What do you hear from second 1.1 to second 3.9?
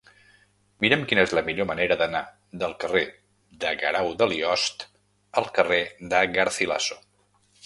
quina és la millor manera d'anar del carrer de